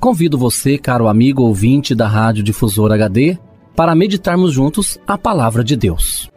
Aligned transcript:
Convido 0.00 0.38
você, 0.38 0.78
caro 0.78 1.08
amigo 1.08 1.42
ouvinte 1.42 1.94
da 1.94 2.08
Rádio 2.08 2.42
Difusor 2.42 2.90
HD, 2.90 3.36
para 3.76 3.94
meditarmos 3.94 4.50
juntos 4.50 4.98
a 5.06 5.18
palavra 5.18 5.62
de 5.62 5.76
Deus. 5.76 6.30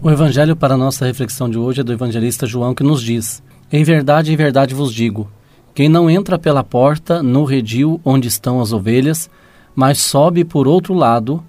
O 0.00 0.10
evangelho 0.10 0.56
para 0.56 0.78
nossa 0.78 1.04
reflexão 1.04 1.48
de 1.48 1.58
hoje 1.58 1.82
é 1.82 1.84
do 1.84 1.92
evangelista 1.92 2.46
João 2.46 2.74
que 2.74 2.82
nos 2.82 3.02
diz: 3.02 3.42
Em 3.70 3.84
verdade, 3.84 4.32
em 4.32 4.36
verdade 4.36 4.74
vos 4.74 4.94
digo, 4.94 5.30
quem 5.74 5.90
não 5.90 6.08
entra 6.08 6.38
pela 6.38 6.64
porta 6.64 7.22
no 7.22 7.44
redil 7.44 8.00
onde 8.02 8.28
estão 8.28 8.62
as 8.62 8.72
ovelhas, 8.72 9.28
mas 9.76 9.98
sobe 9.98 10.42
por 10.42 10.66
outro 10.66 10.94
lado, 10.94 11.44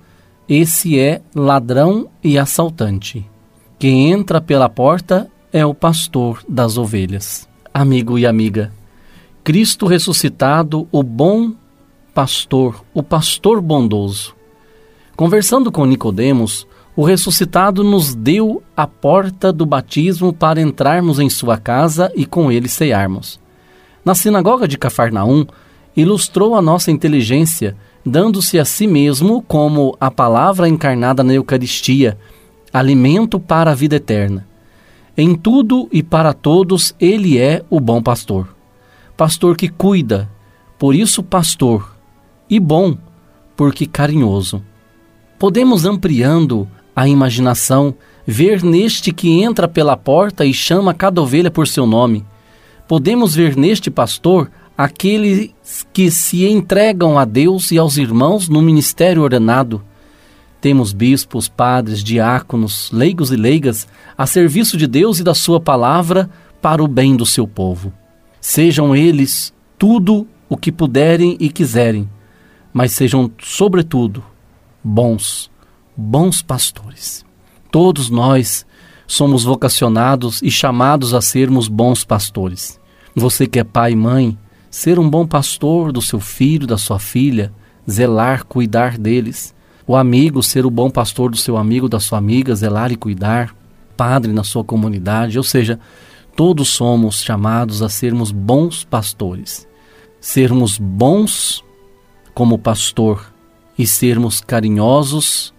esse 0.49 0.99
é 0.99 1.21
ladrão 1.33 2.09
e 2.21 2.37
assaltante. 2.37 3.25
Quem 3.79 4.11
entra 4.11 4.41
pela 4.41 4.67
porta 4.67 5.31
é 5.53 5.65
o 5.65 5.73
pastor 5.73 6.43
das 6.45 6.77
ovelhas 6.77 7.52
amigo 7.73 8.19
e 8.19 8.25
amiga. 8.25 8.71
Cristo 9.43 9.87
ressuscitado, 9.87 10.87
o 10.91 11.01
bom 11.01 11.51
pastor, 12.13 12.83
o 12.93 13.01
pastor 13.01 13.59
bondoso. 13.59 14.35
Conversando 15.15 15.71
com 15.71 15.85
Nicodemos, 15.85 16.67
o 16.95 17.03
ressuscitado 17.03 17.83
nos 17.83 18.13
deu 18.13 18.61
a 18.77 18.85
porta 18.85 19.51
do 19.51 19.65
batismo 19.65 20.31
para 20.31 20.61
entrarmos 20.61 21.19
em 21.19 21.29
sua 21.29 21.57
casa 21.57 22.11
e 22.15 22.25
com 22.25 22.51
ele 22.51 22.69
cearmos. 22.69 23.39
Na 24.05 24.13
sinagoga 24.13 24.67
de 24.67 24.77
Cafarnaum, 24.77 25.45
ilustrou 25.95 26.55
a 26.55 26.61
nossa 26.61 26.91
inteligência, 26.91 27.75
dando-se 28.05 28.59
a 28.59 28.65
si 28.65 28.85
mesmo 28.85 29.41
como 29.41 29.97
a 29.99 30.11
palavra 30.11 30.67
encarnada 30.67 31.23
na 31.23 31.33
Eucaristia, 31.33 32.17
alimento 32.71 33.39
para 33.39 33.71
a 33.71 33.75
vida 33.75 33.95
eterna. 33.95 34.47
Em 35.15 35.35
tudo 35.35 35.87
e 35.91 36.01
para 36.01 36.33
todos, 36.33 36.95
ele 36.99 37.37
é 37.37 37.63
o 37.69 37.79
bom 37.79 38.01
pastor. 38.01 38.55
Pastor 39.15 39.55
que 39.55 39.69
cuida, 39.69 40.27
por 40.79 40.95
isso 40.95 41.21
pastor, 41.21 41.95
e 42.49 42.59
bom, 42.59 42.97
porque 43.55 43.85
carinhoso. 43.85 44.63
Podemos, 45.37 45.85
ampliando 45.85 46.67
a 46.95 47.07
imaginação, 47.07 47.93
ver 48.25 48.63
neste 48.63 49.13
que 49.13 49.43
entra 49.43 49.67
pela 49.67 49.95
porta 49.95 50.45
e 50.45 50.53
chama 50.53 50.95
cada 50.95 51.21
ovelha 51.21 51.51
por 51.51 51.67
seu 51.67 51.85
nome. 51.85 52.25
Podemos 52.87 53.35
ver 53.35 53.55
neste 53.55 53.91
pastor 53.91 54.49
aqueles 54.75 55.51
que 55.93 56.09
se 56.09 56.45
entregam 56.45 57.19
a 57.19 57.25
Deus 57.25 57.71
e 57.71 57.77
aos 57.77 57.97
irmãos 57.97 58.49
no 58.49 58.63
ministério 58.63 59.21
ordenado 59.21 59.83
temos 60.63 60.93
bispos, 60.93 61.49
padres, 61.49 62.01
diáconos, 62.01 62.89
leigos 62.89 63.33
e 63.33 63.35
leigas 63.35 63.85
a 64.17 64.25
serviço 64.25 64.77
de 64.77 64.87
Deus 64.87 65.19
e 65.19 65.23
da 65.23 65.33
Sua 65.33 65.59
palavra 65.59 66.29
para 66.61 66.81
o 66.81 66.87
bem 66.87 67.17
do 67.17 67.25
seu 67.25 67.45
povo. 67.45 67.91
Sejam 68.39 68.95
eles 68.95 69.53
tudo 69.77 70.25
o 70.47 70.55
que 70.55 70.71
puderem 70.71 71.35
e 71.37 71.49
quiserem, 71.49 72.09
mas 72.71 72.93
sejam, 72.93 73.29
sobretudo, 73.41 74.23
bons, 74.81 75.51
bons 75.97 76.41
pastores. 76.41 77.25
Todos 77.69 78.09
nós 78.09 78.65
somos 79.05 79.43
vocacionados 79.43 80.41
e 80.41 80.49
chamados 80.49 81.13
a 81.13 81.19
sermos 81.19 81.67
bons 81.67 82.05
pastores. 82.05 82.79
Você 83.13 83.47
que 83.47 83.59
é 83.59 83.65
pai 83.65 83.91
e 83.91 83.97
mãe, 83.97 84.37
ser 84.71 84.97
um 84.97 85.09
bom 85.09 85.27
pastor 85.27 85.91
do 85.91 86.01
seu 86.01 86.21
filho, 86.21 86.65
da 86.65 86.77
sua 86.77 86.99
filha, 86.99 87.51
zelar, 87.85 88.45
cuidar 88.45 88.97
deles 88.97 89.53
o 89.85 89.95
amigo 89.95 90.41
ser 90.41 90.65
o 90.65 90.69
bom 90.69 90.89
pastor 90.89 91.29
do 91.29 91.37
seu 91.37 91.57
amigo, 91.57 91.89
da 91.89 91.99
sua 91.99 92.17
amiga, 92.17 92.55
zelar 92.55 92.91
e 92.91 92.95
cuidar, 92.95 93.53
padre 93.97 94.31
na 94.31 94.43
sua 94.43 94.63
comunidade, 94.63 95.37
ou 95.37 95.43
seja, 95.43 95.79
todos 96.35 96.69
somos 96.69 97.21
chamados 97.21 97.81
a 97.81 97.89
sermos 97.89 98.31
bons 98.31 98.83
pastores. 98.83 99.67
Sermos 100.21 100.77
bons 100.77 101.63
como 102.33 102.57
pastor 102.57 103.33
e 103.77 103.85
sermos 103.85 104.39
carinhosos 104.39 105.53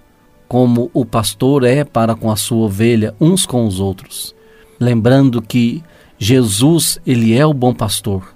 como 0.49 0.91
o 0.95 1.05
pastor 1.05 1.65
é 1.65 1.85
para 1.85 2.15
com 2.15 2.31
a 2.31 2.37
sua 2.37 2.65
ovelha 2.65 3.15
uns 3.21 3.45
com 3.45 3.67
os 3.67 3.79
outros. 3.79 4.35
Lembrando 4.81 5.43
que 5.43 5.83
Jesus, 6.19 6.99
ele 7.07 7.37
é 7.37 7.45
o 7.45 7.53
bom 7.53 7.75
pastor, 7.75 8.35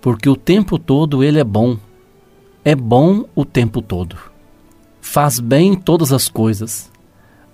porque 0.00 0.28
o 0.28 0.36
tempo 0.36 0.78
todo 0.78 1.24
ele 1.24 1.38
é 1.38 1.44
bom. 1.44 1.78
É 2.64 2.74
bom 2.74 3.24
o 3.34 3.44
tempo 3.44 3.80
todo 3.80 4.35
faz 5.06 5.38
bem 5.38 5.76
todas 5.76 6.12
as 6.12 6.28
coisas, 6.28 6.90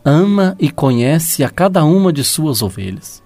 ama 0.03 0.57
e 0.59 0.71
conhece 0.71 1.45
a 1.45 1.51
cada 1.51 1.85
uma 1.85 2.11
de 2.11 2.25
suas 2.25 2.63
ovelhas. 2.63 3.23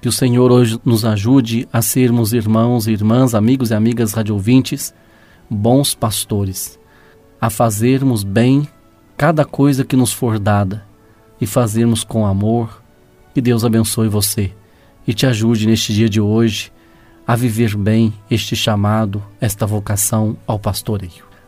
Que 0.00 0.08
o 0.08 0.12
Senhor 0.12 0.52
hoje 0.52 0.78
nos 0.84 1.04
ajude 1.04 1.66
a 1.72 1.80
sermos 1.80 2.34
irmãos 2.34 2.86
e 2.86 2.92
irmãs, 2.92 3.34
amigos 3.34 3.70
e 3.70 3.74
amigas 3.74 4.12
radiovintes, 4.12 4.94
bons 5.48 5.94
pastores, 5.94 6.78
a 7.40 7.48
fazermos 7.48 8.22
bem 8.22 8.68
cada 9.16 9.44
coisa 9.44 9.84
que 9.84 9.96
nos 9.96 10.12
for 10.12 10.38
dada 10.38 10.84
e 11.40 11.46
fazermos 11.46 12.04
com 12.04 12.26
amor. 12.26 12.82
Que 13.34 13.40
Deus 13.40 13.64
abençoe 13.64 14.06
você 14.06 14.52
e 15.06 15.14
te 15.14 15.26
ajude 15.26 15.66
neste 15.66 15.94
dia 15.94 16.10
de 16.10 16.20
hoje 16.20 16.70
a 17.26 17.34
viver 17.34 17.74
bem 17.74 18.12
este 18.30 18.54
chamado, 18.54 19.22
esta 19.40 19.66
vocação 19.66 20.36
ao 20.46 20.58
pastoreio. 20.58 21.31